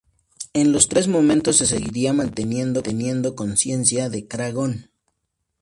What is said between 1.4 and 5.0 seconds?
se seguiría manteniendo conciencia de Casa de Aragón.